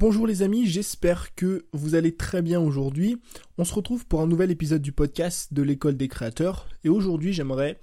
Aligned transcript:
Bonjour 0.00 0.26
les 0.26 0.40
amis, 0.40 0.64
j'espère 0.64 1.34
que 1.34 1.66
vous 1.74 1.94
allez 1.94 2.16
très 2.16 2.40
bien 2.40 2.58
aujourd'hui. 2.58 3.20
On 3.58 3.66
se 3.66 3.74
retrouve 3.74 4.06
pour 4.06 4.22
un 4.22 4.26
nouvel 4.26 4.50
épisode 4.50 4.80
du 4.80 4.92
podcast 4.92 5.52
de 5.52 5.60
l'école 5.60 5.98
des 5.98 6.08
créateurs 6.08 6.66
et 6.84 6.88
aujourd'hui 6.88 7.34
j'aimerais 7.34 7.78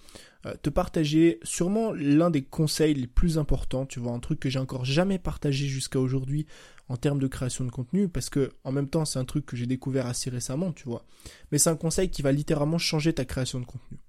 euh, 0.48 0.56
te 0.60 0.72
partager 0.72 1.40
sûrement 1.44 1.94
l'un 1.94 2.32
des 2.32 2.42
conseils 2.42 2.96
les 2.96 3.06
plus 3.06 3.38
importants, 3.38 3.86
tu 3.86 4.00
vois, 4.00 4.14
un 4.14 4.20
truc 4.20 4.40
que 4.40 4.50
j'ai 4.50 4.58
encore 4.58 4.84
jamais 4.84 5.20
partagé 5.20 5.68
jusqu'à 5.68 6.00
aujourd'hui 6.00 6.48
en 6.90 6.98
termes 6.98 7.20
de 7.20 7.28
création 7.28 7.66
de 7.66 7.70
contenu 7.70 8.10
parce 8.10 8.32
que 8.32 8.50
en 8.64 8.72
même 8.72 8.90
temps 8.90 9.06
c'est 9.06 9.20
un 9.20 9.26
truc 9.26 9.46
que 9.46 9.56
j'ai 9.56 9.68
découvert 9.68 10.08
assez 10.08 10.32
récemment, 10.32 10.72
tu 10.72 10.86
vois. 10.86 11.06
Mais 11.52 11.60
c'est 11.60 11.70
un 11.70 11.76
conseil 11.76 12.10
qui 12.10 12.24
va 12.24 12.32
littéralement 12.32 12.80
changer 12.80 13.14
ta 13.14 13.26
création 13.26 13.60
de 13.60 13.66
contenu. 13.66 14.00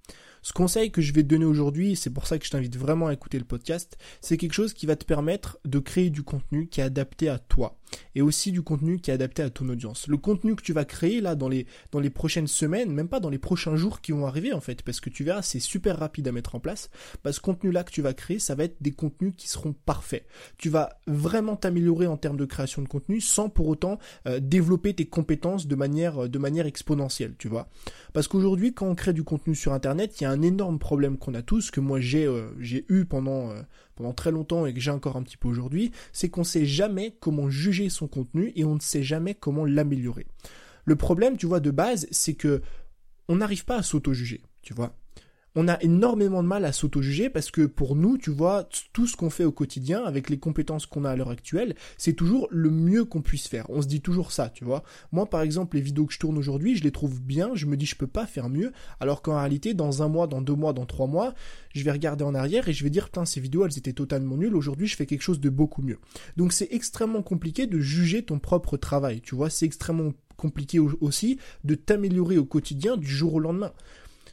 Ce 0.40 0.52
conseil 0.52 0.90
que 0.90 1.02
je 1.02 1.12
vais 1.12 1.22
te 1.22 1.28
donner 1.28 1.44
aujourd'hui, 1.44 1.96
c'est 1.96 2.10
pour 2.10 2.26
ça 2.26 2.38
que 2.38 2.46
je 2.46 2.50
t'invite 2.50 2.76
vraiment 2.76 3.08
à 3.08 3.12
écouter 3.12 3.38
le 3.38 3.44
podcast, 3.44 3.98
c'est 4.20 4.36
quelque 4.36 4.52
chose 4.52 4.72
qui 4.72 4.86
va 4.86 4.96
te 4.96 5.04
permettre 5.04 5.58
de 5.64 5.78
créer 5.78 6.10
du 6.10 6.22
contenu 6.22 6.68
qui 6.68 6.80
est 6.80 6.84
adapté 6.84 7.28
à 7.28 7.38
toi 7.38 7.76
et 8.14 8.22
aussi 8.22 8.52
du 8.52 8.62
contenu 8.62 8.98
qui 8.98 9.10
est 9.10 9.14
adapté 9.14 9.42
à 9.42 9.50
ton 9.50 9.68
audience. 9.68 10.06
Le 10.08 10.16
contenu 10.16 10.56
que 10.56 10.62
tu 10.62 10.72
vas 10.72 10.84
créer 10.84 11.20
là 11.20 11.34
dans 11.34 11.48
les, 11.48 11.66
dans 11.92 12.00
les 12.00 12.10
prochaines 12.10 12.46
semaines, 12.46 12.92
même 12.92 13.08
pas 13.08 13.20
dans 13.20 13.30
les 13.30 13.38
prochains 13.38 13.76
jours 13.76 14.00
qui 14.00 14.12
vont 14.12 14.26
arriver 14.26 14.52
en 14.52 14.60
fait, 14.60 14.82
parce 14.82 15.00
que 15.00 15.10
tu 15.10 15.24
verras, 15.24 15.42
c'est 15.42 15.60
super 15.60 15.98
rapide 15.98 16.28
à 16.28 16.32
mettre 16.32 16.54
en 16.54 16.60
place. 16.60 16.90
Ce 17.30 17.40
contenu 17.40 17.70
là 17.70 17.84
que 17.84 17.90
tu 17.90 18.02
vas 18.02 18.14
créer, 18.14 18.38
ça 18.38 18.54
va 18.54 18.64
être 18.64 18.76
des 18.80 18.92
contenus 18.92 19.34
qui 19.36 19.48
seront 19.48 19.74
parfaits. 19.84 20.26
Tu 20.56 20.68
vas 20.68 20.98
vraiment 21.06 21.56
t'améliorer 21.56 22.06
en 22.06 22.16
termes 22.16 22.36
de 22.36 22.44
création 22.44 22.82
de 22.82 22.88
contenu 22.88 23.20
sans 23.20 23.48
pour 23.48 23.68
autant 23.68 23.98
euh, 24.26 24.40
développer 24.40 24.94
tes 24.94 25.06
compétences 25.06 25.66
de 25.66 25.74
manière, 25.74 26.24
euh, 26.24 26.28
de 26.28 26.38
manière 26.38 26.66
exponentielle, 26.66 27.34
tu 27.38 27.48
vois. 27.48 27.68
Parce 28.12 28.28
qu'aujourd'hui, 28.28 28.72
quand 28.72 28.86
on 28.86 28.94
crée 28.94 29.12
du 29.12 29.24
contenu 29.24 29.54
sur 29.54 29.72
Internet, 29.72 30.20
il 30.20 30.24
y 30.24 30.26
a 30.26 30.30
un 30.30 30.42
énorme 30.42 30.78
problème 30.78 31.18
qu'on 31.18 31.34
a 31.34 31.42
tous, 31.42 31.70
que 31.70 31.80
moi 31.80 32.00
j'ai 32.00 32.24
euh, 32.24 32.50
eu 32.88 33.04
pendant, 33.04 33.52
pendant 33.94 34.12
très 34.12 34.30
longtemps 34.30 34.66
et 34.66 34.72
que 34.72 34.80
j'ai 34.80 34.90
encore 34.90 35.16
un 35.16 35.22
petit 35.22 35.36
peu 35.36 35.48
aujourd'hui, 35.48 35.92
c'est 36.12 36.28
qu'on 36.28 36.44
sait 36.44 36.64
jamais 36.64 37.16
comment 37.20 37.50
juger 37.50 37.87
son 37.88 38.08
contenu 38.08 38.52
et 38.56 38.64
on 38.64 38.74
ne 38.74 38.80
sait 38.80 39.02
jamais 39.02 39.34
comment 39.34 39.64
l'améliorer. 39.64 40.26
Le 40.84 40.96
problème, 40.96 41.36
tu 41.36 41.46
vois, 41.46 41.60
de 41.60 41.70
base, 41.70 42.06
c'est 42.10 42.34
que 42.34 42.62
on 43.28 43.36
n'arrive 43.36 43.64
pas 43.64 43.76
à 43.76 43.82
s'auto-juger, 43.82 44.42
tu 44.62 44.72
vois 44.74 44.96
on 45.60 45.66
a 45.66 45.76
énormément 45.82 46.44
de 46.44 46.46
mal 46.46 46.64
à 46.64 46.70
s'auto-juger 46.70 47.30
parce 47.30 47.50
que 47.50 47.62
pour 47.62 47.96
nous, 47.96 48.16
tu 48.16 48.30
vois, 48.30 48.68
tout 48.92 49.08
ce 49.08 49.16
qu'on 49.16 49.28
fait 49.28 49.42
au 49.42 49.50
quotidien 49.50 50.04
avec 50.04 50.30
les 50.30 50.38
compétences 50.38 50.86
qu'on 50.86 51.04
a 51.04 51.10
à 51.10 51.16
l'heure 51.16 51.30
actuelle, 51.30 51.74
c'est 51.96 52.12
toujours 52.12 52.46
le 52.52 52.70
mieux 52.70 53.04
qu'on 53.04 53.22
puisse 53.22 53.48
faire. 53.48 53.68
On 53.68 53.82
se 53.82 53.88
dit 53.88 54.00
toujours 54.00 54.30
ça, 54.30 54.50
tu 54.50 54.64
vois. 54.64 54.84
Moi, 55.10 55.28
par 55.28 55.40
exemple, 55.42 55.74
les 55.74 55.82
vidéos 55.82 56.06
que 56.06 56.12
je 56.12 56.20
tourne 56.20 56.38
aujourd'hui, 56.38 56.76
je 56.76 56.84
les 56.84 56.92
trouve 56.92 57.20
bien, 57.20 57.50
je 57.54 57.66
me 57.66 57.76
dis 57.76 57.86
je 57.86 57.96
peux 57.96 58.06
pas 58.06 58.24
faire 58.24 58.48
mieux, 58.48 58.70
alors 59.00 59.20
qu'en 59.20 59.36
réalité, 59.36 59.74
dans 59.74 60.00
un 60.00 60.06
mois, 60.06 60.28
dans 60.28 60.42
deux 60.42 60.54
mois, 60.54 60.72
dans 60.72 60.86
trois 60.86 61.08
mois, 61.08 61.34
je 61.74 61.82
vais 61.82 61.90
regarder 61.90 62.22
en 62.22 62.36
arrière 62.36 62.68
et 62.68 62.72
je 62.72 62.84
vais 62.84 62.90
dire, 62.90 63.06
putain, 63.06 63.24
ces 63.24 63.40
vidéos, 63.40 63.66
elles 63.66 63.78
étaient 63.78 63.92
totalement 63.92 64.36
nulles, 64.36 64.54
aujourd'hui, 64.54 64.86
je 64.86 64.94
fais 64.94 65.06
quelque 65.06 65.22
chose 65.22 65.40
de 65.40 65.50
beaucoup 65.50 65.82
mieux. 65.82 65.98
Donc 66.36 66.52
c'est 66.52 66.68
extrêmement 66.70 67.22
compliqué 67.22 67.66
de 67.66 67.80
juger 67.80 68.22
ton 68.22 68.38
propre 68.38 68.76
travail, 68.76 69.20
tu 69.22 69.34
vois, 69.34 69.50
c'est 69.50 69.66
extrêmement 69.66 70.12
compliqué 70.36 70.78
aussi 70.78 71.40
de 71.64 71.74
t'améliorer 71.74 72.38
au 72.38 72.44
quotidien 72.44 72.96
du 72.96 73.08
jour 73.08 73.34
au 73.34 73.40
lendemain. 73.40 73.72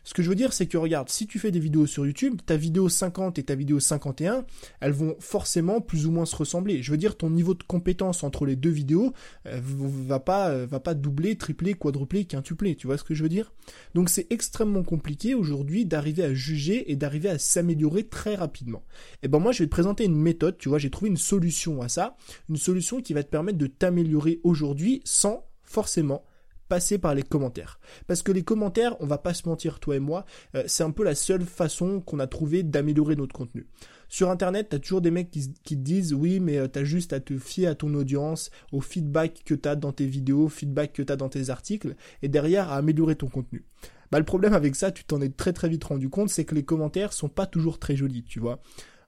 Ce 0.05 0.13
que 0.13 0.21
je 0.21 0.29
veux 0.29 0.35
dire, 0.35 0.53
c'est 0.53 0.67
que 0.67 0.77
regarde, 0.77 1.09
si 1.09 1.25
tu 1.25 1.39
fais 1.39 1.49
des 1.49 1.59
vidéos 1.59 1.87
sur 1.87 2.05
YouTube, 2.05 2.39
ta 2.45 2.55
vidéo 2.55 2.89
50 2.89 3.39
et 3.39 3.43
ta 3.43 3.55
vidéo 3.55 3.79
51, 3.79 4.45
elles 4.79 4.91
vont 4.91 5.15
forcément 5.19 5.81
plus 5.81 6.05
ou 6.05 6.11
moins 6.11 6.27
se 6.27 6.35
ressembler. 6.35 6.83
Je 6.83 6.91
veux 6.91 6.97
dire, 6.97 7.17
ton 7.17 7.31
niveau 7.31 7.55
de 7.55 7.63
compétence 7.63 8.23
entre 8.23 8.45
les 8.45 8.55
deux 8.55 8.69
vidéos 8.69 9.13
euh, 9.47 9.59
va 9.63 10.19
pas, 10.19 10.49
euh, 10.51 10.67
va 10.67 10.79
pas 10.79 10.93
doubler, 10.93 11.37
tripler, 11.37 11.73
quadrupler, 11.73 12.25
quintupler. 12.25 12.75
Tu 12.75 12.85
vois 12.85 12.99
ce 12.99 13.03
que 13.03 13.15
je 13.15 13.23
veux 13.23 13.29
dire? 13.29 13.51
Donc 13.95 14.09
c'est 14.09 14.31
extrêmement 14.31 14.83
compliqué 14.83 15.33
aujourd'hui 15.33 15.87
d'arriver 15.87 16.23
à 16.23 16.35
juger 16.35 16.91
et 16.91 16.95
d'arriver 16.95 17.29
à 17.29 17.39
s'améliorer 17.39 18.03
très 18.03 18.35
rapidement. 18.35 18.83
Et 19.15 19.17
eh 19.23 19.27
ben 19.27 19.39
moi, 19.39 19.53
je 19.53 19.63
vais 19.63 19.65
te 19.65 19.71
présenter 19.71 20.05
une 20.05 20.15
méthode. 20.15 20.59
Tu 20.59 20.69
vois, 20.69 20.77
j'ai 20.77 20.91
trouvé 20.91 21.09
une 21.09 21.17
solution 21.17 21.81
à 21.81 21.89
ça, 21.89 22.15
une 22.47 22.57
solution 22.57 23.01
qui 23.01 23.13
va 23.13 23.23
te 23.23 23.29
permettre 23.29 23.57
de 23.57 23.67
t'améliorer 23.67 24.39
aujourd'hui 24.43 25.01
sans 25.03 25.47
forcément 25.63 26.23
passer 26.67 26.97
par 26.97 27.15
les 27.15 27.23
commentaires. 27.23 27.79
Parce 28.07 28.23
que 28.23 28.31
les 28.31 28.43
commentaires, 28.43 28.95
on 28.99 29.05
va 29.05 29.17
pas 29.17 29.33
se 29.33 29.47
mentir, 29.47 29.79
toi 29.79 29.95
et 29.95 29.99
moi, 29.99 30.25
euh, 30.55 30.63
c'est 30.67 30.83
un 30.83 30.91
peu 30.91 31.03
la 31.03 31.15
seule 31.15 31.43
façon 31.43 32.01
qu'on 32.01 32.19
a 32.19 32.27
trouvé 32.27 32.63
d'améliorer 32.63 33.15
notre 33.15 33.33
contenu. 33.33 33.67
Sur 34.07 34.29
internet, 34.29 34.67
t'as 34.69 34.79
toujours 34.79 35.01
des 35.01 35.11
mecs 35.11 35.31
qui, 35.31 35.51
te 35.51 35.73
disent 35.73 36.13
oui, 36.13 36.39
mais 36.39 36.57
euh, 36.57 36.67
t'as 36.67 36.83
juste 36.83 37.13
à 37.13 37.19
te 37.19 37.37
fier 37.37 37.67
à 37.67 37.75
ton 37.75 37.93
audience, 37.93 38.51
au 38.71 38.81
feedback 38.81 39.41
que 39.45 39.55
t'as 39.55 39.75
dans 39.75 39.91
tes 39.91 40.05
vidéos, 40.05 40.47
feedback 40.47 40.93
que 40.93 41.01
t'as 41.01 41.15
dans 41.15 41.29
tes 41.29 41.49
articles, 41.49 41.95
et 42.21 42.27
derrière 42.27 42.71
à 42.71 42.77
améliorer 42.77 43.15
ton 43.15 43.27
contenu. 43.27 43.65
Bah 44.11 44.19
le 44.19 44.25
problème 44.25 44.53
avec 44.53 44.75
ça, 44.75 44.91
tu 44.91 45.03
t'en 45.03 45.21
es 45.21 45.29
très 45.29 45.53
très 45.53 45.67
vite 45.67 45.83
rendu 45.83 46.09
compte, 46.09 46.29
c'est 46.29 46.45
que 46.45 46.55
les 46.55 46.63
commentaires 46.63 47.13
sont 47.13 47.29
pas 47.29 47.47
toujours 47.47 47.79
très 47.79 47.95
jolis, 47.95 48.23
tu 48.23 48.39
vois. 48.39 48.61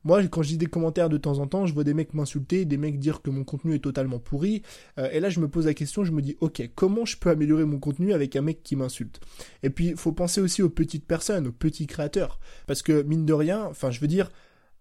Moi, 0.03 0.25
quand 0.27 0.41
je 0.41 0.49
dis 0.49 0.57
des 0.57 0.67
commentaires 0.67 1.09
de 1.09 1.17
temps 1.17 1.39
en 1.39 1.47
temps, 1.47 1.65
je 1.65 1.73
vois 1.73 1.83
des 1.83 1.93
mecs 1.93 2.13
m'insulter, 2.13 2.65
des 2.65 2.77
mecs 2.77 2.99
dire 2.99 3.21
que 3.21 3.29
mon 3.29 3.43
contenu 3.43 3.75
est 3.75 3.79
totalement 3.79 4.19
pourri. 4.19 4.61
Euh, 4.97 5.09
et 5.11 5.19
là, 5.19 5.29
je 5.29 5.39
me 5.39 5.47
pose 5.47 5.65
la 5.65 5.73
question, 5.73 6.03
je 6.03 6.11
me 6.11 6.21
dis, 6.21 6.37
ok, 6.39 6.69
comment 6.75 7.05
je 7.05 7.17
peux 7.17 7.29
améliorer 7.29 7.65
mon 7.65 7.79
contenu 7.79 8.13
avec 8.13 8.35
un 8.35 8.41
mec 8.41 8.63
qui 8.63 8.75
m'insulte? 8.75 9.19
Et 9.63 9.69
puis, 9.69 9.87
il 9.87 9.97
faut 9.97 10.11
penser 10.11 10.41
aussi 10.41 10.61
aux 10.61 10.69
petites 10.69 11.05
personnes, 11.05 11.47
aux 11.47 11.51
petits 11.51 11.87
créateurs. 11.87 12.39
Parce 12.67 12.81
que, 12.81 13.01
mine 13.03 13.25
de 13.25 13.33
rien, 13.33 13.65
enfin, 13.65 13.91
je 13.91 13.99
veux 13.99 14.07
dire, 14.07 14.29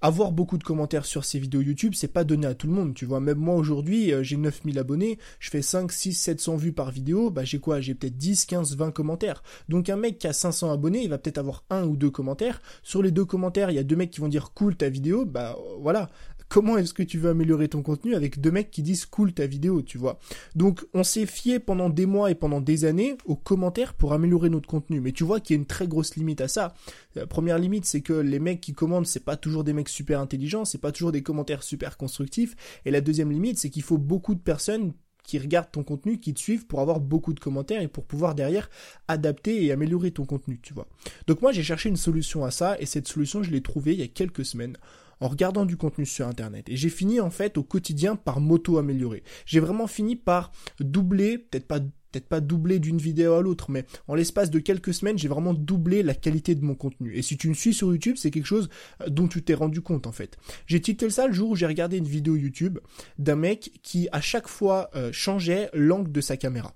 avoir 0.01 0.33
beaucoup 0.33 0.59
de 0.59 0.65
commentaires 0.65 1.07
sur 1.07 1.25
ces 1.25 1.39
vidéos 1.39 1.61
YouTube, 1.61 1.95
c'est 1.95 2.09
pas 2.09 2.25
donné 2.25 2.47
à 2.47 2.55
tout 2.55 2.67
le 2.67 2.73
monde, 2.73 2.95
tu 2.95 3.07
vois. 3.07 3.21
Même 3.21 3.39
moi 3.39 3.55
aujourd'hui, 3.55 4.13
euh, 4.13 4.23
j'ai 4.23 4.37
9000 4.37 4.79
abonnés, 4.79 5.19
je 5.39 5.51
fais 5.51 5.63
5, 5.63 5.91
6, 5.91 6.15
700 6.15 6.57
vues 6.57 6.73
par 6.73 6.91
vidéo, 6.91 7.31
bah 7.31 7.45
j'ai 7.45 7.59
quoi? 7.59 7.81
J'ai 7.81 7.95
peut-être 7.95 8.17
10, 8.17 8.45
15, 8.45 8.77
20 8.77 8.91
commentaires. 8.91 9.43
Donc 9.69 9.89
un 9.89 9.97
mec 9.97 10.19
qui 10.19 10.27
a 10.27 10.33
500 10.33 10.71
abonnés, 10.71 11.03
il 11.03 11.11
va 11.11 11.19
peut-être 11.19 11.39
avoir 11.39 11.65
un 11.71 11.85
ou 11.85 11.97
deux 11.97 12.11
commentaires. 12.11 12.61
Sur 12.83 13.03
les 13.03 13.11
deux 13.11 13.25
commentaires, 13.25 13.71
il 13.71 13.75
y 13.75 13.79
a 13.79 13.85
deux 13.85 13.97
mecs 13.97 14.11
qui 14.11 14.21
vont 14.21 14.29
dire 14.29 14.53
cool 14.55 14.77
ta 14.77 14.89
vidéo, 14.89 15.25
bah 15.25 15.57
voilà 15.81 16.11
comment 16.49 16.77
est-ce 16.77 16.95
que 16.95 17.03
tu 17.03 17.19
veux 17.19 17.31
améliorer 17.31 17.69
ton 17.69 17.83
contenu 17.83 18.15
avec 18.15 18.41
deux 18.41 18.51
mecs 18.51 18.71
qui 18.71 18.83
disent 18.83 19.07
cool 19.07 19.33
ta 19.33 19.47
vidéo, 19.47 19.83
tu 19.83 19.99
vois. 19.99 20.19
Donc 20.55 20.87
on 20.95 21.03
s'est 21.03 21.27
fié 21.27 21.59
pendant 21.59 21.91
des 21.91 22.07
mois 22.07 22.31
et 22.31 22.35
pendant 22.35 22.61
des 22.61 22.85
années 22.85 23.17
aux 23.25 23.37
commentaires 23.37 23.95
pour 23.95 24.13
améliorer 24.13 24.51
notre 24.51 24.69
contenu. 24.69 25.01
Mais 25.01 25.13
tu 25.13 25.25
vois 25.25 25.41
qu'il 25.41 25.57
y 25.57 25.59
a 25.59 25.61
une 25.61 25.67
très 25.67 25.89
grosse 25.89 26.17
limite 26.17 26.41
à 26.41 26.49
ça. 26.49 26.75
La 27.15 27.27
première 27.27 27.59
limite, 27.59 27.85
c'est 27.85 28.01
que 28.01 28.13
les 28.13 28.39
mecs 28.39 28.61
qui 28.61 28.73
commandent, 28.73 29.07
c'est 29.07 29.25
pas 29.25 29.37
toujours 29.37 29.65
des 29.65 29.73
mecs 29.73 29.89
super 29.89 30.21
intelligents, 30.21 30.65
c'est 30.65 30.79
pas 30.79 30.93
toujours 30.93 31.13
des 31.13 31.23
commentaires 31.23 31.63
super 31.63 31.97
constructifs. 31.97 32.57
Et 32.85 32.91
la 32.91 33.01
deuxième 33.01 33.31
limite, 33.31 33.59
c'est 33.59 33.71
qu'il 33.71 33.83
faut 33.83 33.99
beaucoup 33.99 34.35
de 34.35 34.41
personnes 34.41 34.93
qui 35.27 35.39
regardent 35.39 35.73
ton 35.73 35.83
contenu, 35.83 36.21
qui 36.21 36.33
te 36.33 36.39
suivent 36.39 36.67
pour 36.67 36.81
avoir 36.81 37.01
beaucoup 37.01 37.35
de 37.35 37.41
commentaires 37.41 37.83
et 37.83 37.89
pour 37.89 38.05
pouvoir 38.05 38.35
derrière 38.35 38.71
adapter 39.09 39.65
et 39.65 39.73
améliorer 39.73 40.13
ton 40.13 40.25
contenu, 40.25 40.61
tu 40.63 40.73
vois. 40.73 40.87
Donc 41.27 41.43
moi 41.43 41.51
j'ai 41.53 41.65
cherché 41.65 41.89
une 41.89 41.97
solution 41.97 42.45
à 42.45 42.53
ça 42.53 42.77
et 42.79 42.87
cette 42.87 43.09
solution 43.09 43.43
je 43.43 43.51
l'ai 43.51 43.61
trouvée 43.61 43.93
il 43.93 43.99
y 43.99 44.05
a 44.05 44.09
quelques 44.09 44.45
semaines 44.45 44.79
en 45.21 45.29
regardant 45.29 45.65
du 45.65 45.77
contenu 45.77 46.07
sur 46.07 46.27
internet. 46.27 46.69
Et 46.69 46.77
j'ai 46.77 46.89
fini 46.89 47.21
en 47.21 47.31
fait 47.31 47.59
au 47.59 47.63
quotidien 47.63 48.17
par 48.17 48.41
m'auto-améliorer. 48.41 49.23
J'ai 49.45 49.61
vraiment 49.61 49.87
fini 49.87 50.17
par 50.17 50.53
doubler, 50.81 51.39
peut-être 51.39 51.67
pas 51.67 51.81
peut-être 52.13 52.29
pas 52.29 52.41
doubler 52.41 52.79
d'une 52.79 52.99
vidéo 52.99 53.35
à 53.35 53.43
l'autre, 53.43 53.71
mais 53.71 53.85
en 54.09 54.15
l'espace 54.15 54.51
de 54.51 54.59
quelques 54.59 54.95
semaines, 54.95 55.19
j'ai 55.19 55.29
vraiment 55.29 55.53
doublé 55.53 56.03
la 56.03 56.15
qualité 56.15 56.55
de 56.55 56.65
mon 56.65 56.75
contenu. 56.75 57.15
Et 57.15 57.21
si 57.21 57.37
tu 57.37 57.49
me 57.49 57.55
suis 57.55 57.75
sur 57.75 57.89
YouTube, 57.89 58.17
c'est 58.17 58.31
quelque 58.31 58.47
chose 58.47 58.71
euh, 59.03 59.09
dont 59.09 59.29
tu 59.29 59.43
t'es 59.43 59.55
rendu 59.55 59.83
compte 59.83 60.07
en 60.07 60.13
fait. 60.13 60.39
J'ai 60.67 60.81
titré 60.81 61.11
ça 61.11 61.27
le 61.27 61.35
jour 61.35 61.51
où 61.51 61.57
j'ai 61.57 61.67
regardé 61.67 61.99
une 61.99 62.07
vidéo 62.07 62.37
YouTube 62.37 62.79
d'un 63.19 63.37
mec 63.37 63.71
qui 63.83 64.09
à 64.13 64.21
chaque 64.21 64.49
fois 64.49 64.91
euh, 64.95 65.11
changeait 65.13 65.69
l'angle 65.75 66.11
de 66.11 66.21
sa 66.21 66.37
caméra. 66.37 66.75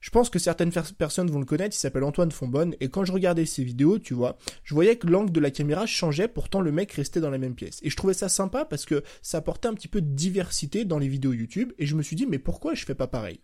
Je 0.00 0.08
pense 0.08 0.30
que 0.30 0.38
certaines 0.38 0.72
personnes 0.96 1.30
vont 1.30 1.40
le 1.40 1.44
connaître, 1.44 1.76
il 1.76 1.78
s'appelle 1.78 2.04
Antoine 2.04 2.32
Fonbonne, 2.32 2.74
et 2.80 2.88
quand 2.88 3.04
je 3.04 3.12
regardais 3.12 3.44
ses 3.44 3.62
vidéos, 3.62 3.98
tu 3.98 4.14
vois, 4.14 4.38
je 4.64 4.74
voyais 4.74 4.96
que 4.96 5.06
l'angle 5.06 5.30
de 5.30 5.40
la 5.40 5.50
caméra 5.50 5.84
changeait, 5.84 6.26
pourtant 6.26 6.62
le 6.62 6.72
mec 6.72 6.90
restait 6.92 7.20
dans 7.20 7.30
la 7.30 7.38
même 7.38 7.54
pièce. 7.54 7.80
Et 7.82 7.90
je 7.90 7.96
trouvais 7.96 8.14
ça 8.14 8.30
sympa 8.30 8.64
parce 8.64 8.86
que 8.86 9.02
ça 9.20 9.38
apportait 9.38 9.68
un 9.68 9.74
petit 9.74 9.88
peu 9.88 10.00
de 10.00 10.08
diversité 10.14 10.86
dans 10.86 10.98
les 10.98 11.08
vidéos 11.08 11.34
YouTube, 11.34 11.72
et 11.78 11.84
je 11.84 11.94
me 11.96 12.02
suis 12.02 12.16
dit, 12.16 12.26
mais 12.26 12.38
pourquoi 12.38 12.74
je 12.74 12.86
fais 12.86 12.94
pas 12.94 13.08
pareil? 13.08 13.40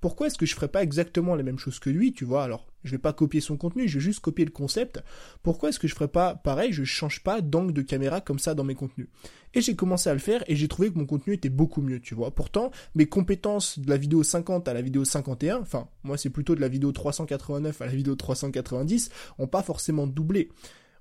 Pourquoi 0.00 0.26
est-ce 0.26 0.38
que 0.38 0.46
je 0.46 0.54
ferais 0.54 0.68
pas 0.68 0.82
exactement 0.82 1.34
la 1.34 1.42
même 1.42 1.58
chose 1.58 1.78
que 1.78 1.90
lui, 1.90 2.12
tu 2.12 2.24
vois? 2.24 2.44
Alors, 2.44 2.66
je 2.84 2.90
vais 2.90 2.98
pas 2.98 3.12
copier 3.12 3.40
son 3.40 3.56
contenu, 3.56 3.88
je 3.88 3.98
vais 3.98 4.04
juste 4.04 4.20
copier 4.20 4.44
le 4.44 4.50
concept. 4.50 5.02
Pourquoi 5.42 5.68
est-ce 5.68 5.78
que 5.78 5.88
je 5.88 5.94
ferais 5.94 6.08
pas 6.08 6.34
pareil, 6.34 6.72
je 6.72 6.84
change 6.84 7.22
pas 7.22 7.40
d'angle 7.40 7.72
de 7.72 7.82
caméra 7.82 8.20
comme 8.20 8.38
ça 8.38 8.54
dans 8.54 8.64
mes 8.64 8.74
contenus? 8.74 9.08
Et 9.52 9.60
j'ai 9.60 9.76
commencé 9.76 10.08
à 10.08 10.14
le 10.14 10.20
faire 10.20 10.42
et 10.46 10.56
j'ai 10.56 10.68
trouvé 10.68 10.90
que 10.90 10.98
mon 10.98 11.06
contenu 11.06 11.34
était 11.34 11.50
beaucoup 11.50 11.82
mieux, 11.82 12.00
tu 12.00 12.14
vois? 12.14 12.34
Pourtant, 12.34 12.70
mes 12.94 13.06
compétences 13.06 13.78
de 13.78 13.90
la 13.90 13.96
vidéo 13.96 14.22
50 14.22 14.68
à 14.68 14.74
la 14.74 14.82
vidéo 14.82 15.04
51, 15.04 15.60
enfin, 15.60 15.88
moi 16.02 16.16
c'est 16.16 16.30
plutôt 16.30 16.54
de 16.54 16.60
la 16.60 16.68
vidéo 16.68 16.92
389 16.92 17.82
à 17.82 17.86
la 17.86 17.92
vidéo 17.92 18.14
390, 18.14 19.10
ont 19.38 19.46
pas 19.46 19.62
forcément 19.62 20.06
doublé 20.06 20.50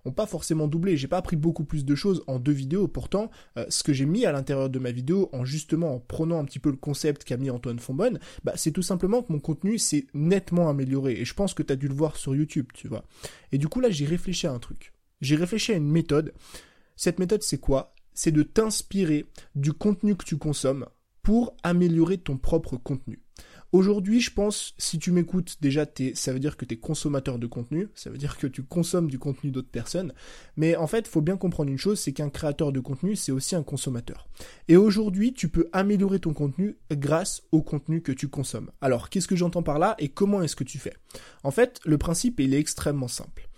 ont 0.05 0.11
pas 0.11 0.25
forcément 0.25 0.67
doublé. 0.67 0.97
J'ai 0.97 1.07
pas 1.07 1.17
appris 1.17 1.35
beaucoup 1.35 1.63
plus 1.63 1.85
de 1.85 1.95
choses 1.95 2.23
en 2.27 2.39
deux 2.39 2.51
vidéos. 2.51 2.87
Pourtant, 2.87 3.29
euh, 3.57 3.65
ce 3.69 3.83
que 3.83 3.93
j'ai 3.93 4.05
mis 4.05 4.25
à 4.25 4.31
l'intérieur 4.31 4.69
de 4.69 4.79
ma 4.79 4.91
vidéo, 4.91 5.29
en 5.33 5.45
justement 5.45 5.95
en 5.95 5.99
prenant 5.99 6.39
un 6.39 6.45
petit 6.45 6.59
peu 6.59 6.69
le 6.69 6.77
concept 6.77 7.23
qu'a 7.23 7.37
mis 7.37 7.49
Antoine 7.49 7.79
Fonbonne, 7.79 8.19
bah, 8.43 8.53
c'est 8.55 8.71
tout 8.71 8.81
simplement 8.81 9.21
que 9.21 9.31
mon 9.33 9.39
contenu 9.39 9.77
s'est 9.77 10.07
nettement 10.13 10.69
amélioré. 10.69 11.13
Et 11.13 11.25
je 11.25 11.33
pense 11.33 11.53
que 11.53 11.63
tu 11.63 11.73
as 11.73 11.75
dû 11.75 11.87
le 11.87 11.93
voir 11.93 12.15
sur 12.17 12.35
YouTube, 12.35 12.67
tu 12.73 12.87
vois. 12.87 13.03
Et 13.51 13.57
du 13.57 13.67
coup, 13.67 13.79
là, 13.79 13.89
j'ai 13.89 14.05
réfléchi 14.05 14.47
à 14.47 14.53
un 14.53 14.59
truc. 14.59 14.93
J'ai 15.21 15.35
réfléchi 15.35 15.73
à 15.73 15.75
une 15.75 15.89
méthode. 15.89 16.33
Cette 16.95 17.19
méthode, 17.19 17.43
c'est 17.43 17.59
quoi? 17.59 17.93
C'est 18.13 18.31
de 18.31 18.43
t'inspirer 18.43 19.25
du 19.55 19.73
contenu 19.73 20.15
que 20.15 20.25
tu 20.25 20.37
consommes 20.37 20.85
pour 21.21 21.55
améliorer 21.63 22.17
ton 22.17 22.37
propre 22.37 22.77
contenu. 22.77 23.21
Aujourd'hui, 23.71 24.19
je 24.19 24.31
pense, 24.31 24.73
si 24.79 24.97
tu 24.97 25.11
m'écoutes, 25.11 25.57
déjà, 25.61 25.85
ça 26.15 26.33
veut 26.33 26.39
dire 26.39 26.57
que 26.57 26.65
tu 26.65 26.73
es 26.73 26.77
consommateur 26.77 27.37
de 27.37 27.45
contenu, 27.45 27.87
ça 27.93 28.09
veut 28.09 28.17
dire 28.17 28.37
que 28.37 28.47
tu 28.47 28.63
consommes 28.63 29.09
du 29.09 29.19
contenu 29.19 29.51
d'autres 29.51 29.69
personnes, 29.69 30.13
mais 30.57 30.75
en 30.75 30.87
fait, 30.87 31.07
faut 31.07 31.21
bien 31.21 31.37
comprendre 31.37 31.69
une 31.69 31.77
chose, 31.77 31.99
c'est 31.99 32.11
qu'un 32.11 32.31
créateur 32.31 32.71
de 32.71 32.79
contenu, 32.79 33.15
c'est 33.15 33.31
aussi 33.31 33.55
un 33.55 33.61
consommateur. 33.61 34.27
Et 34.69 34.75
aujourd'hui, 34.75 35.33
tu 35.33 35.49
peux 35.49 35.69
améliorer 35.71 36.19
ton 36.19 36.33
contenu 36.33 36.77
grâce 36.91 37.43
au 37.51 37.61
contenu 37.61 38.01
que 38.01 38.11
tu 38.11 38.27
consommes. 38.27 38.71
Alors, 38.81 39.09
qu'est-ce 39.09 39.27
que 39.27 39.35
j'entends 39.35 39.63
par 39.63 39.77
là 39.77 39.95
et 39.99 40.09
comment 40.09 40.41
est-ce 40.41 40.55
que 40.55 40.63
tu 40.63 40.79
fais? 40.79 40.93
En 41.43 41.51
fait, 41.51 41.79
le 41.85 41.99
principe, 41.99 42.39
il 42.39 42.55
est 42.55 42.59
extrêmement 42.59 43.07
simple. 43.07 43.48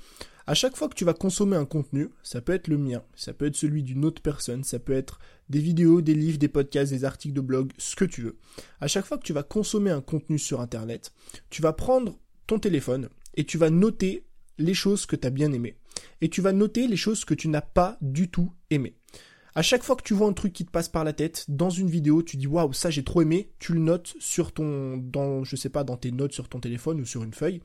À 0.52 0.54
chaque 0.54 0.76
fois 0.76 0.90
que 0.90 0.96
tu 0.96 1.06
vas 1.06 1.14
consommer 1.14 1.56
un 1.56 1.64
contenu, 1.64 2.10
ça 2.24 2.42
peut 2.42 2.52
être 2.52 2.68
le 2.68 2.78
mien, 2.78 3.04
ça 3.16 3.34
peut 3.34 3.46
être 3.46 3.56
celui 3.56 3.84
d'une 3.84 4.04
autre 4.04 4.22
personne, 4.22 4.66
ça 4.66 4.80
peut 4.80 4.92
être 4.92 5.18
des 5.48 5.62
vidéos, 5.62 6.02
des 6.02 6.14
livres, 6.14 6.40
des 6.40 6.50
podcasts, 6.50 6.92
des 6.92 7.06
articles 7.06 7.34
de 7.34 7.40
blog, 7.40 7.72
ce 7.78 7.96
que 7.96 8.04
tu 8.04 8.22
veux. 8.22 8.38
À 8.82 8.88
chaque 8.88 9.06
fois 9.06 9.18
que 9.18 9.24
tu 9.24 9.32
vas 9.32 9.44
consommer 9.44 9.92
un 9.92 10.02
contenu 10.02 10.38
sur 10.38 10.60
Internet, 10.60 11.14
tu 11.50 11.62
vas 11.62 11.72
prendre 11.72 12.20
ton 12.48 12.60
téléphone 12.60 13.08
et 13.36 13.46
tu 13.46 13.58
vas 13.58 13.70
noter 13.70 14.26
les 14.58 14.74
choses 14.74 15.06
que 15.06 15.16
tu 15.16 15.26
as 15.26 15.30
bien 15.30 15.54
aimées. 15.54 15.78
Et 16.20 16.28
tu 16.28 16.42
vas 16.42 16.52
noter 16.52 16.86
les 16.90 16.98
choses 16.98 17.24
que 17.24 17.34
tu 17.34 17.48
n'as 17.48 17.62
pas 17.62 17.98
du 18.02 18.30
tout 18.30 18.52
aimées. 18.72 18.98
À 19.54 19.62
chaque 19.62 19.84
fois 19.84 19.98
que 19.98 20.04
tu 20.04 20.14
vois 20.14 20.28
un 20.28 20.34
truc 20.34 20.54
qui 20.54 20.66
te 20.66 20.72
passe 20.72 20.88
par 20.88 21.04
la 21.04 21.12
tête 21.12 21.46
dans 21.50 21.70
une 21.70 21.90
vidéo, 21.90 22.24
tu 22.24 22.38
dis 22.38 22.48
waouh, 22.48 22.72
ça 22.72 22.90
j'ai 22.90 23.04
trop 23.04 23.22
aimé, 23.22 23.52
tu 23.60 23.74
le 23.74 23.80
notes 23.80 24.16
sur 24.20 24.54
ton 24.54 24.96
dans 24.96 25.44
je 25.44 25.58
sais 25.58 25.70
pas 25.70 25.84
dans 25.84 25.98
tes 25.98 26.12
notes 26.12 26.32
sur 26.32 26.48
ton 26.48 26.62
téléphone 26.62 27.02
ou 27.02 27.06
sur 27.06 27.22
une 27.24 27.34
feuille 27.34 27.62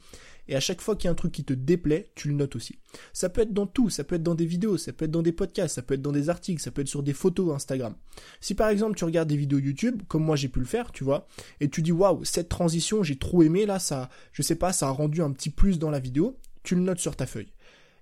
et 0.49 0.57
à 0.57 0.61
chaque 0.61 0.81
fois 0.81 0.97
qu'il 0.97 1.07
y 1.07 1.09
a 1.09 1.13
un 1.13 1.17
truc 1.17 1.33
qui 1.33 1.45
te 1.45 1.53
déplaît, 1.53 2.11
tu 2.15 2.29
le 2.29 2.35
notes 2.35 2.57
aussi. 2.57 2.79
Ça 3.13 3.29
peut 3.29 3.43
être 3.43 3.53
dans 3.53 3.67
tout, 3.67 3.91
ça 3.91 4.05
peut 4.05 4.15
être 4.15 4.23
dans 4.23 4.35
des 4.35 4.47
vidéos, 4.47 4.77
ça 4.79 4.93
peut 4.93 5.05
être 5.05 5.11
dans 5.11 5.23
des 5.23 5.33
podcasts, 5.33 5.75
ça 5.75 5.83
peut 5.83 5.95
être 5.95 6.03
dans 6.03 6.13
des 6.13 6.29
articles, 6.29 6.63
ça 6.63 6.71
peut 6.71 6.83
être 6.83 6.89
sur 6.89 7.03
des 7.03 7.13
photos 7.13 7.55
Instagram. 7.55 7.95
Si 8.41 8.55
par 8.55 8.69
exemple 8.69 8.97
tu 8.97 9.05
regardes 9.05 9.29
des 9.29 9.37
vidéos 9.37 9.59
YouTube, 9.59 10.03
comme 10.09 10.25
moi 10.25 10.37
j'ai 10.37 10.49
pu 10.49 10.61
le 10.61 10.67
faire, 10.67 10.93
tu 10.93 11.05
vois, 11.05 11.27
et 11.61 11.69
tu 11.69 11.83
dis 11.83 11.93
waouh, 11.93 12.25
cette 12.25 12.49
transition, 12.49 13.03
j'ai 13.03 13.17
trop 13.17 13.43
aimé 13.43 13.67
là, 13.67 13.79
ça 13.79 14.09
je 14.33 14.43
sais 14.43 14.57
pas, 14.57 14.73
ça 14.73 14.89
a 14.89 14.91
rendu 14.91 15.23
un 15.23 15.33
petit 15.33 15.51
plus 15.51 15.79
dans 15.79 15.91
la 15.91 16.01
vidéo, 16.01 16.39
tu 16.63 16.75
le 16.75 16.83
notes 16.83 17.01
sur 17.01 17.17
ta 17.17 17.27
feuille. 17.27 17.53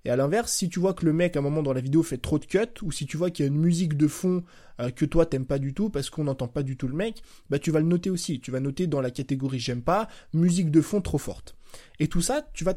Et 0.07 0.11
à 0.11 0.17
l'inverse, 0.17 0.53
si 0.53 0.69
tu 0.69 0.81
vois 0.81 0.93
que 0.93 1.07
le 1.07 1.15
mec 1.15 1.35
à 1.35 1.39
un 1.39 1.43
moment 1.43 1.63
dans 1.63 1.73
la 1.73 1.81
vidéo 1.81 2.03
fait 2.03 2.19
trop 2.19 2.39
de 2.39 2.45
cuts, 2.45 2.59
ou 2.83 2.93
si 2.93 3.07
tu 3.07 3.17
vois 3.17 3.31
qu'il 3.31 3.45
y 3.45 3.49
a 3.49 3.51
une 3.51 3.59
musique 3.59 3.97
de 3.97 4.07
fond 4.07 4.45
euh, 4.81 4.91
que 4.91 5.07
toi 5.07 5.25
t'aimes 5.25 5.47
pas 5.47 5.59
du 5.59 5.73
tout 5.73 5.89
parce 5.89 6.11
qu'on 6.11 6.25
n'entend 6.25 6.49
pas 6.49 6.63
du 6.63 6.77
tout 6.77 6.89
le 6.89 6.95
mec, 6.95 7.23
bah 7.49 7.59
tu 7.59 7.71
vas 7.71 7.81
le 7.81 7.87
noter 7.87 8.11
aussi. 8.11 8.39
Tu 8.41 8.51
vas 8.51 8.61
noter 8.61 8.87
dans 8.87 9.01
la 9.01 9.11
catégorie 9.11 9.59
j'aime 9.59 9.83
pas, 9.83 10.09
musique 10.35 10.71
de 10.71 10.83
fond 10.83 11.01
trop 11.01 11.19
forte. 11.19 11.57
Et 11.99 12.09
tout 12.09 12.21
ça, 12.21 12.47
tu 12.53 12.65
vas 12.65 12.75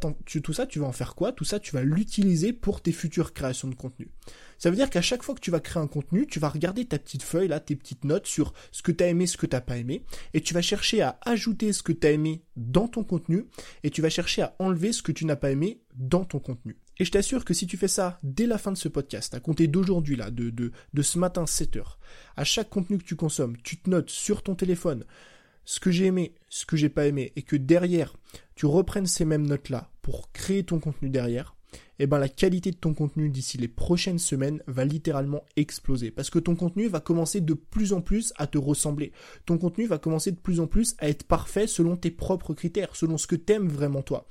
en 0.85 0.91
faire 0.91 1.15
quoi? 1.15 1.31
Tout 1.31 1.45
ça, 1.45 1.59
tu 1.59 1.73
vas 1.73 1.83
l'utiliser 1.83 2.53
pour 2.53 2.81
tes 2.81 2.91
futures 2.91 3.33
créations 3.33 3.67
de 3.67 3.75
contenu. 3.75 4.09
Ça 4.57 4.69
veut 4.69 4.75
dire 4.75 4.89
qu'à 4.89 5.01
chaque 5.01 5.23
fois 5.23 5.35
que 5.35 5.39
tu 5.39 5.51
vas 5.51 5.59
créer 5.59 5.81
un 5.81 5.87
contenu, 5.87 6.25
tu 6.25 6.39
vas 6.39 6.49
regarder 6.49 6.85
ta 6.85 6.97
petite 6.97 7.23
feuille, 7.23 7.47
là, 7.47 7.59
tes 7.59 7.75
petites 7.75 8.03
notes 8.05 8.25
sur 8.25 8.53
ce 8.71 8.81
que 8.81 8.91
tu 8.91 9.03
as 9.03 9.07
aimé, 9.07 9.27
ce 9.27 9.37
que 9.37 9.45
tu 9.45 9.55
n'as 9.55 9.61
pas 9.61 9.77
aimé, 9.77 10.03
et 10.33 10.41
tu 10.41 10.53
vas 10.53 10.61
chercher 10.61 11.01
à 11.01 11.19
ajouter 11.25 11.73
ce 11.73 11.83
que 11.83 11.91
tu 11.91 12.07
as 12.07 12.11
aimé 12.11 12.43
dans 12.55 12.87
ton 12.87 13.03
contenu, 13.03 13.45
et 13.83 13.91
tu 13.91 14.01
vas 14.01 14.09
chercher 14.09 14.41
à 14.41 14.55
enlever 14.59 14.91
ce 14.93 15.03
que 15.03 15.11
tu 15.11 15.25
n'as 15.25 15.35
pas 15.35 15.51
aimé 15.51 15.81
dans 15.95 16.25
ton 16.25 16.39
contenu. 16.39 16.77
Et 16.99 17.05
je 17.05 17.11
t'assure 17.11 17.45
que 17.45 17.53
si 17.53 17.67
tu 17.67 17.77
fais 17.77 17.87
ça 17.87 18.19
dès 18.23 18.47
la 18.47 18.57
fin 18.57 18.71
de 18.71 18.77
ce 18.77 18.87
podcast, 18.87 19.35
à 19.35 19.39
compter 19.39 19.67
d'aujourd'hui, 19.67 20.15
là, 20.15 20.31
de, 20.31 20.49
de, 20.49 20.71
de 20.93 21.01
ce 21.03 21.19
matin 21.19 21.45
7 21.45 21.75
heures, 21.75 21.99
à 22.35 22.43
chaque 22.43 22.69
contenu 22.69 22.97
que 22.97 23.03
tu 23.03 23.15
consommes, 23.15 23.57
tu 23.63 23.77
te 23.77 23.89
notes 23.89 24.09
sur 24.09 24.41
ton 24.41 24.55
téléphone 24.55 25.05
ce 25.67 25.81
que 25.81 25.91
j'ai 25.91 26.05
aimé, 26.05 26.33
ce 26.47 26.65
que 26.65 26.77
j'ai 26.77 26.87
pas 26.87 27.07
aimé, 27.07 27.33
et 27.35 27.41
que 27.41 27.57
derrière, 27.57 28.15
tu 28.55 28.65
reprennes 28.65 29.05
ces 29.05 29.25
mêmes 29.25 29.45
notes-là 29.45 29.91
pour 30.01 30.31
créer 30.31 30.63
ton 30.63 30.79
contenu 30.79 31.09
derrière, 31.09 31.57
eh 31.99 32.07
ben 32.07 32.19
la 32.19 32.29
qualité 32.29 32.71
de 32.71 32.77
ton 32.77 32.93
contenu 32.93 33.29
d'ici 33.29 33.57
les 33.57 33.67
prochaines 33.67 34.17
semaines 34.17 34.63
va 34.67 34.85
littéralement 34.85 35.43
exploser 35.57 36.09
parce 36.09 36.29
que 36.29 36.39
ton 36.39 36.55
contenu 36.55 36.87
va 36.87 37.01
commencer 37.01 37.41
de 37.41 37.53
plus 37.53 37.91
en 37.91 37.99
plus 37.99 38.31
à 38.37 38.47
te 38.47 38.57
ressembler. 38.57 39.11
Ton 39.45 39.57
contenu 39.57 39.87
va 39.87 39.97
commencer 39.97 40.31
de 40.31 40.39
plus 40.39 40.61
en 40.61 40.67
plus 40.67 40.95
à 40.99 41.09
être 41.09 41.25
parfait 41.25 41.67
selon 41.67 41.97
tes 41.97 42.11
propres 42.11 42.53
critères, 42.53 42.95
selon 42.95 43.17
ce 43.17 43.27
que 43.27 43.35
t'aimes 43.35 43.67
vraiment 43.67 44.03
toi. 44.03 44.25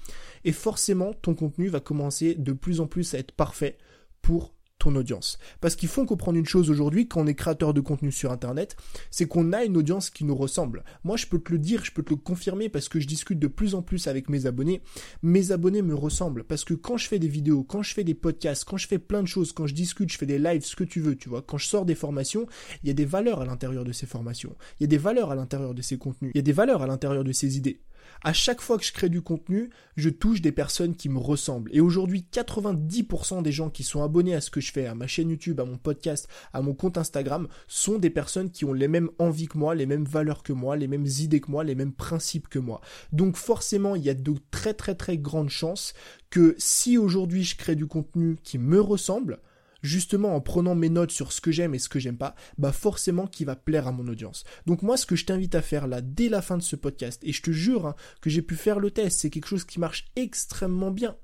Et 0.44 0.52
forcément, 0.52 1.12
ton 1.12 1.34
contenu 1.34 1.68
va 1.68 1.80
commencer 1.80 2.34
de 2.34 2.52
plus 2.52 2.80
en 2.80 2.86
plus 2.86 3.12
à 3.12 3.18
être 3.18 3.32
parfait 3.32 3.76
pour 4.22 4.54
audience. 4.94 5.38
Parce 5.60 5.74
qu'il 5.74 5.88
faut 5.88 6.04
comprendre 6.04 6.38
une 6.38 6.46
chose 6.46 6.70
aujourd'hui 6.70 7.08
quand 7.08 7.22
on 7.22 7.26
est 7.26 7.34
créateur 7.34 7.74
de 7.74 7.80
contenu 7.80 8.12
sur 8.12 8.30
Internet, 8.30 8.76
c'est 9.10 9.26
qu'on 9.26 9.52
a 9.52 9.64
une 9.64 9.76
audience 9.76 10.10
qui 10.10 10.24
nous 10.24 10.36
ressemble. 10.36 10.84
Moi, 11.04 11.16
je 11.16 11.26
peux 11.26 11.38
te 11.38 11.50
le 11.50 11.58
dire, 11.58 11.84
je 11.84 11.92
peux 11.92 12.02
te 12.02 12.10
le 12.10 12.16
confirmer 12.16 12.68
parce 12.68 12.88
que 12.88 13.00
je 13.00 13.06
discute 13.06 13.38
de 13.38 13.48
plus 13.48 13.74
en 13.74 13.82
plus 13.82 14.06
avec 14.06 14.28
mes 14.28 14.46
abonnés. 14.46 14.82
Mes 15.22 15.50
abonnés 15.50 15.82
me 15.82 15.94
ressemblent 15.94 16.44
parce 16.44 16.64
que 16.64 16.74
quand 16.74 16.96
je 16.96 17.08
fais 17.08 17.18
des 17.18 17.28
vidéos, 17.28 17.64
quand 17.64 17.82
je 17.82 17.94
fais 17.94 18.04
des 18.04 18.14
podcasts, 18.14 18.64
quand 18.64 18.76
je 18.76 18.86
fais 18.86 18.98
plein 18.98 19.22
de 19.22 19.28
choses, 19.28 19.52
quand 19.52 19.66
je 19.66 19.74
discute, 19.74 20.12
je 20.12 20.18
fais 20.18 20.26
des 20.26 20.38
lives, 20.38 20.64
ce 20.64 20.76
que 20.76 20.84
tu 20.84 21.00
veux, 21.00 21.16
tu 21.16 21.28
vois, 21.28 21.42
quand 21.42 21.58
je 21.58 21.66
sors 21.66 21.84
des 21.84 21.94
formations, 21.94 22.46
il 22.82 22.88
y 22.88 22.90
a 22.90 22.94
des 22.94 23.04
valeurs 23.04 23.40
à 23.40 23.46
l'intérieur 23.46 23.84
de 23.84 23.92
ces 23.92 24.06
formations. 24.06 24.54
Il 24.78 24.84
y 24.84 24.86
a 24.86 24.88
des 24.88 24.98
valeurs 24.98 25.30
à 25.30 25.34
l'intérieur 25.34 25.74
de 25.74 25.82
ces 25.82 25.98
contenus. 25.98 26.32
Il 26.34 26.38
y 26.38 26.40
a 26.40 26.42
des 26.42 26.52
valeurs 26.52 26.82
à 26.82 26.86
l'intérieur 26.86 27.24
de 27.24 27.32
ces 27.32 27.56
idées 27.56 27.80
à 28.22 28.32
chaque 28.32 28.60
fois 28.60 28.78
que 28.78 28.84
je 28.84 28.92
crée 28.92 29.08
du 29.08 29.22
contenu, 29.22 29.70
je 29.96 30.08
touche 30.08 30.40
des 30.40 30.52
personnes 30.52 30.96
qui 30.96 31.08
me 31.08 31.18
ressemblent. 31.18 31.70
Et 31.72 31.80
aujourd'hui, 31.80 32.26
90% 32.32 33.42
des 33.42 33.52
gens 33.52 33.70
qui 33.70 33.82
sont 33.82 34.02
abonnés 34.02 34.34
à 34.34 34.40
ce 34.40 34.50
que 34.50 34.60
je 34.60 34.72
fais, 34.72 34.86
à 34.86 34.94
ma 34.94 35.06
chaîne 35.06 35.30
YouTube, 35.30 35.60
à 35.60 35.64
mon 35.64 35.78
podcast, 35.78 36.28
à 36.52 36.62
mon 36.62 36.74
compte 36.74 36.98
Instagram, 36.98 37.48
sont 37.68 37.98
des 37.98 38.10
personnes 38.10 38.50
qui 38.50 38.64
ont 38.64 38.72
les 38.72 38.88
mêmes 38.88 39.10
envies 39.18 39.48
que 39.48 39.58
moi, 39.58 39.74
les 39.74 39.86
mêmes 39.86 40.04
valeurs 40.04 40.42
que 40.42 40.52
moi, 40.52 40.76
les 40.76 40.88
mêmes 40.88 41.06
idées 41.06 41.40
que 41.40 41.50
moi, 41.50 41.64
les 41.64 41.74
mêmes 41.74 41.92
principes 41.92 42.48
que 42.48 42.58
moi. 42.58 42.80
Donc 43.12 43.36
forcément, 43.36 43.96
il 43.96 44.04
y 44.04 44.10
a 44.10 44.14
de 44.14 44.34
très 44.50 44.74
très 44.74 44.94
très 44.94 45.18
grandes 45.18 45.50
chances 45.50 45.94
que 46.30 46.54
si 46.58 46.98
aujourd'hui 46.98 47.44
je 47.44 47.56
crée 47.56 47.76
du 47.76 47.86
contenu 47.86 48.36
qui 48.42 48.58
me 48.58 48.80
ressemble, 48.80 49.40
justement 49.86 50.34
en 50.34 50.40
prenant 50.40 50.74
mes 50.74 50.88
notes 50.88 51.10
sur 51.10 51.32
ce 51.32 51.40
que 51.40 51.52
j'aime 51.52 51.74
et 51.74 51.78
ce 51.78 51.88
que 51.88 51.98
j'aime 51.98 52.18
pas, 52.18 52.34
bah 52.58 52.72
forcément 52.72 53.26
qui 53.26 53.44
va 53.44 53.56
plaire 53.56 53.86
à 53.86 53.92
mon 53.92 54.06
audience. 54.08 54.44
Donc 54.66 54.82
moi 54.82 54.96
ce 54.96 55.06
que 55.06 55.16
je 55.16 55.24
t'invite 55.24 55.54
à 55.54 55.62
faire 55.62 55.86
là 55.86 56.00
dès 56.00 56.28
la 56.28 56.42
fin 56.42 56.56
de 56.56 56.62
ce 56.62 56.76
podcast, 56.76 57.22
et 57.24 57.32
je 57.32 57.42
te 57.42 57.50
jure 57.50 57.86
hein, 57.86 57.96
que 58.20 58.30
j'ai 58.30 58.42
pu 58.42 58.56
faire 58.56 58.80
le 58.80 58.90
test, 58.90 59.20
c'est 59.20 59.30
quelque 59.30 59.48
chose 59.48 59.64
qui 59.64 59.80
marche 59.80 60.06
extrêmement 60.16 60.90
bien. 60.90 61.16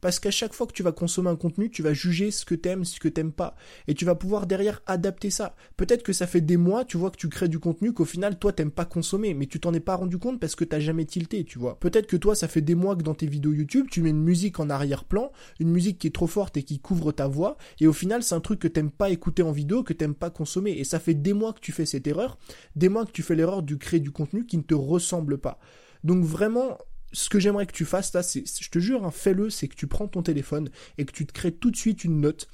Parce 0.00 0.20
qu'à 0.20 0.30
chaque 0.30 0.52
fois 0.52 0.66
que 0.66 0.72
tu 0.72 0.82
vas 0.82 0.92
consommer 0.92 1.30
un 1.30 1.36
contenu, 1.36 1.70
tu 1.70 1.82
vas 1.82 1.92
juger 1.92 2.30
ce 2.30 2.44
que 2.44 2.54
t'aimes, 2.54 2.84
ce 2.84 3.00
que 3.00 3.08
t'aimes 3.08 3.32
pas. 3.32 3.54
Et 3.86 3.94
tu 3.94 4.04
vas 4.04 4.14
pouvoir 4.14 4.46
derrière 4.46 4.82
adapter 4.86 5.30
ça. 5.30 5.54
Peut-être 5.76 6.02
que 6.02 6.12
ça 6.12 6.26
fait 6.26 6.40
des 6.40 6.56
mois, 6.56 6.84
tu 6.84 6.96
vois, 6.96 7.10
que 7.10 7.16
tu 7.16 7.28
crées 7.28 7.48
du 7.48 7.58
contenu 7.58 7.92
qu'au 7.92 8.04
final, 8.04 8.38
toi, 8.38 8.52
t'aimes 8.52 8.70
pas 8.70 8.84
consommer, 8.84 9.34
mais 9.34 9.46
tu 9.46 9.60
t'en 9.60 9.74
es 9.74 9.80
pas 9.80 9.96
rendu 9.96 10.18
compte 10.18 10.40
parce 10.40 10.54
que 10.54 10.64
t'as 10.64 10.80
jamais 10.80 11.04
tilté, 11.04 11.44
tu 11.44 11.58
vois. 11.58 11.78
Peut-être 11.78 12.06
que 12.06 12.16
toi, 12.16 12.34
ça 12.34 12.48
fait 12.48 12.60
des 12.60 12.74
mois 12.74 12.96
que 12.96 13.02
dans 13.02 13.14
tes 13.14 13.26
vidéos 13.26 13.52
YouTube, 13.52 13.86
tu 13.90 14.02
mets 14.02 14.10
une 14.10 14.22
musique 14.22 14.60
en 14.60 14.70
arrière-plan, 14.70 15.32
une 15.60 15.70
musique 15.70 15.98
qui 15.98 16.06
est 16.06 16.14
trop 16.14 16.26
forte 16.26 16.56
et 16.56 16.62
qui 16.62 16.78
couvre 16.78 17.12
ta 17.12 17.26
voix, 17.26 17.56
et 17.80 17.86
au 17.86 17.92
final, 17.92 18.22
c'est 18.22 18.34
un 18.34 18.40
truc 18.40 18.60
que 18.60 18.68
t'aimes 18.68 18.90
pas 18.90 19.10
écouter 19.10 19.42
en 19.42 19.52
vidéo, 19.52 19.82
que 19.82 19.92
t'aimes 19.92 20.14
pas 20.14 20.30
consommer. 20.30 20.72
Et 20.72 20.84
ça 20.84 20.98
fait 20.98 21.14
des 21.14 21.32
mois 21.32 21.52
que 21.52 21.60
tu 21.60 21.72
fais 21.72 21.86
cette 21.86 22.06
erreur, 22.06 22.38
des 22.76 22.88
mois 22.88 23.06
que 23.06 23.12
tu 23.12 23.22
fais 23.22 23.34
l'erreur 23.34 23.62
de 23.62 23.74
créer 23.74 24.00
du 24.00 24.10
contenu 24.10 24.46
qui 24.46 24.56
ne 24.56 24.62
te 24.62 24.74
ressemble 24.74 25.38
pas. 25.38 25.58
Donc 26.04 26.24
vraiment, 26.24 26.78
ce 27.12 27.28
que 27.28 27.38
j'aimerais 27.38 27.66
que 27.66 27.72
tu 27.72 27.84
fasses 27.84 28.12
là, 28.12 28.22
c'est, 28.22 28.44
je 28.46 28.70
te 28.70 28.78
jure, 28.78 29.04
hein, 29.04 29.10
fais-le, 29.10 29.50
c'est 29.50 29.68
que 29.68 29.74
tu 29.74 29.86
prends 29.86 30.08
ton 30.08 30.22
téléphone 30.22 30.70
et 30.98 31.04
que 31.04 31.12
tu 31.12 31.26
te 31.26 31.32
crées 31.32 31.52
tout 31.52 31.70
de 31.70 31.76
suite 31.76 32.04
une 32.04 32.20
note. 32.20 32.48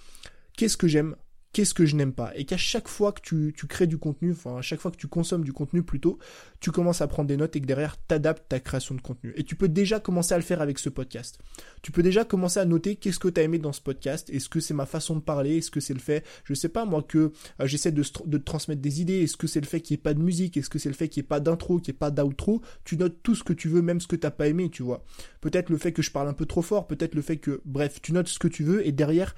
Qu'est-ce 0.57 0.77
que 0.77 0.87
j'aime? 0.87 1.17
Qu'est-ce 1.55 1.73
que 1.73 1.87
je 1.87 1.95
n'aime 1.95 2.13
pas. 2.13 2.33
Et 2.35 2.45
qu'à 2.45 2.57
chaque 2.57 2.89
fois 2.89 3.13
que 3.13 3.21
tu, 3.23 3.55
crées 3.69 3.87
du 3.87 3.97
contenu, 3.97 4.33
enfin 4.33 4.59
à 4.59 4.63
chaque 4.63 4.81
fois 4.81 4.91
que 4.91 4.97
tu 4.97 5.07
consommes 5.07 5.45
du 5.45 5.53
contenu 5.53 5.83
plutôt, 5.83 6.19
tu 6.61 6.73
commences 6.73 7.01
à 7.01 7.07
prendre 7.07 7.29
des 7.29 7.37
notes 7.37 7.55
et 7.57 7.61
que 7.61 7.67
derrière 7.67 7.97
t'adaptes 7.97 8.49
ta 8.49 8.61
création 8.61 8.95
de 8.97 9.01
contenu. 9.01 9.33
Et 9.37 9.45
tu 9.45 9.55
peux 9.55 9.69
déjà 9.69 10.01
commencer 10.01 10.35
à 10.35 10.37
le 10.37 10.43
faire 10.43 10.61
avec 10.61 10.79
ce 10.81 10.89
podcast. 10.89 11.39
Tu 11.81 11.93
peux 11.93 12.03
déjà 12.03 12.25
commencer 12.25 12.59
à 12.59 12.65
noter 12.65 12.97
qu'est-ce 12.97 13.21
que 13.21 13.29
tu 13.29 13.41
as 13.41 13.45
aimé 13.45 13.59
dans 13.59 13.73
ce 13.73 13.81
podcast. 13.81 14.29
Est-ce 14.31 14.49
que 14.49 14.59
c'est 14.59 14.75
ma 14.75 14.85
façon 14.85 15.15
de 15.15 15.21
parler? 15.21 15.59
Est-ce 15.59 15.71
que 15.71 15.81
c'est 15.81 15.95
le 15.95 16.01
fait, 16.01 16.25
je 16.45 16.55
sais 16.55 16.69
pas 16.69 16.85
moi, 16.85 17.03
que 17.03 17.33
euh, 17.61 17.67
j'essaie 17.67 17.93
de, 17.93 18.03
de, 18.27 18.39
transmettre 18.39 18.83
des 18.83 19.01
idées 19.01 19.23
Est-ce 19.23 19.37
que 19.37 19.47
c'est 19.47 19.61
le 19.61 19.67
fait 19.67 19.81
qu'il 19.81 19.95
n'y 19.95 20.01
ait 20.01 20.03
pas 20.03 20.15
de 20.15 20.21
musique? 20.21 20.57
Est-ce 20.57 20.69
que 20.69 20.81
c'est 20.81 20.89
le 20.89 20.97
fait 20.97 21.09
qu'il 21.09 21.23
n'y 21.23 21.27
ait 21.27 21.29
pas 21.29 21.41
d'intro, 21.41 21.79
qu'il 21.79 21.93
n'y 21.93 21.97
ait 21.97 21.99
pas 21.99 22.11
d'outro? 22.11 22.63
Tu 22.85 22.97
notes 22.97 23.23
tout 23.23 23.37
ce 23.37 23.45
que 23.45 23.53
tu 23.53 23.69
veux, 23.69 23.81
même 23.81 24.01
ce 24.01 24.09
que 24.09 24.17
t'as 24.17 24.33
pas 24.33 24.49
aimé, 24.49 24.71
tu 24.71 24.83
vois. 24.83 25.05
Peut-être 25.41 25.71
le 25.71 25.79
fait 25.79 25.93
que 25.93 26.03
je 26.03 26.11
parle 26.11 26.27
un 26.27 26.33
peu 26.33 26.47
trop 26.47 26.63
fort, 26.63 26.89
peut-être 26.89 27.15
le 27.15 27.23
fait 27.23 27.37
que, 27.37 27.63
bref, 27.65 28.03
tu 28.03 28.13
notes 28.13 28.29
ce 28.29 28.41
que 28.41 28.49
tu 28.49 28.65
veux 28.65 28.85
et 28.85 28.91
derrière, 28.91 29.37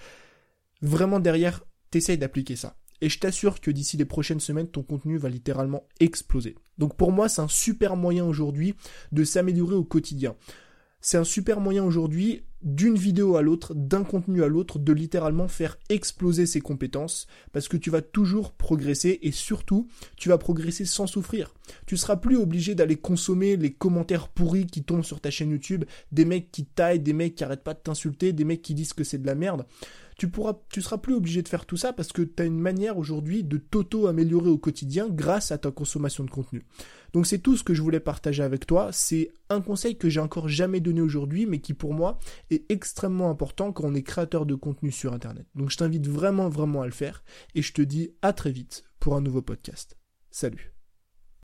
vraiment 0.80 1.20
derrière, 1.20 1.62
t'essayes 1.90 2.18
d'appliquer 2.18 2.56
ça. 2.56 2.76
Et 3.00 3.08
je 3.08 3.18
t'assure 3.18 3.60
que 3.60 3.70
d'ici 3.70 3.96
les 3.96 4.04
prochaines 4.04 4.40
semaines, 4.40 4.68
ton 4.68 4.82
contenu 4.82 5.18
va 5.18 5.28
littéralement 5.28 5.86
exploser. 6.00 6.56
Donc 6.78 6.96
pour 6.96 7.12
moi, 7.12 7.28
c'est 7.28 7.42
un 7.42 7.48
super 7.48 7.96
moyen 7.96 8.24
aujourd'hui 8.24 8.74
de 9.12 9.24
s'améliorer 9.24 9.74
au 9.74 9.84
quotidien. 9.84 10.34
C'est 11.00 11.18
un 11.18 11.24
super 11.24 11.60
moyen 11.60 11.84
aujourd'hui 11.84 12.42
d'une 12.62 12.96
vidéo 12.96 13.36
à 13.36 13.42
l'autre, 13.42 13.74
d'un 13.74 14.02
contenu 14.02 14.42
à 14.42 14.48
l'autre, 14.48 14.80
de 14.80 14.92
littéralement 14.92 15.46
faire 15.46 15.78
exploser 15.88 16.46
ses 16.46 16.60
compétences, 16.60 17.28
parce 17.52 17.68
que 17.68 17.76
tu 17.76 17.90
vas 17.90 18.02
toujours 18.02 18.52
progresser 18.52 19.20
et 19.22 19.30
surtout, 19.30 19.86
tu 20.16 20.30
vas 20.30 20.38
progresser 20.38 20.84
sans 20.84 21.06
souffrir. 21.06 21.54
Tu 21.86 21.96
seras 21.96 22.16
plus 22.16 22.36
obligé 22.36 22.74
d'aller 22.74 22.96
consommer 22.96 23.56
les 23.56 23.72
commentaires 23.72 24.28
pourris 24.28 24.66
qui 24.66 24.82
tombent 24.82 25.04
sur 25.04 25.20
ta 25.20 25.30
chaîne 25.30 25.50
YouTube, 25.50 25.84
des 26.10 26.24
mecs 26.24 26.50
qui 26.50 26.64
taillent, 26.64 26.98
des 26.98 27.12
mecs 27.12 27.36
qui 27.36 27.44
arrêtent 27.44 27.62
pas 27.62 27.74
de 27.74 27.80
t'insulter, 27.80 28.32
des 28.32 28.44
mecs 28.44 28.62
qui 28.62 28.74
disent 28.74 28.94
que 28.94 29.04
c'est 29.04 29.18
de 29.18 29.26
la 29.26 29.36
merde 29.36 29.64
tu 30.16 30.28
pourras, 30.28 30.54
tu 30.70 30.80
seras 30.80 30.98
plus 30.98 31.14
obligé 31.14 31.42
de 31.42 31.48
faire 31.48 31.66
tout 31.66 31.76
ça 31.76 31.92
parce 31.92 32.12
que 32.12 32.22
tu 32.22 32.42
as 32.42 32.46
une 32.46 32.58
manière 32.58 32.96
aujourd'hui 32.96 33.44
de 33.44 33.58
t'auto-améliorer 33.58 34.48
au 34.48 34.58
quotidien 34.58 35.08
grâce 35.08 35.52
à 35.52 35.58
ta 35.58 35.70
consommation 35.70 36.24
de 36.24 36.30
contenu. 36.30 36.64
Donc 37.12 37.26
c'est 37.26 37.38
tout 37.38 37.56
ce 37.56 37.64
que 37.64 37.74
je 37.74 37.82
voulais 37.82 38.00
partager 38.00 38.42
avec 38.42 38.66
toi. 38.66 38.90
C'est 38.92 39.30
un 39.50 39.60
conseil 39.60 39.98
que 39.98 40.08
j'ai 40.08 40.20
encore 40.20 40.48
jamais 40.48 40.80
donné 40.80 41.00
aujourd'hui, 41.00 41.46
mais 41.46 41.60
qui 41.60 41.74
pour 41.74 41.92
moi 41.92 42.18
est 42.50 42.70
extrêmement 42.70 43.30
important 43.30 43.72
quand 43.72 43.84
on 43.84 43.94
est 43.94 44.02
créateur 44.02 44.46
de 44.46 44.54
contenu 44.54 44.90
sur 44.90 45.12
Internet. 45.12 45.46
Donc 45.54 45.70
je 45.70 45.76
t'invite 45.76 46.06
vraiment, 46.06 46.48
vraiment 46.48 46.82
à 46.82 46.86
le 46.86 46.92
faire 46.92 47.22
et 47.54 47.62
je 47.62 47.72
te 47.72 47.82
dis 47.82 48.10
à 48.22 48.32
très 48.32 48.50
vite 48.50 48.84
pour 48.98 49.16
un 49.16 49.20
nouveau 49.20 49.42
podcast. 49.42 49.96
Salut 50.30 50.75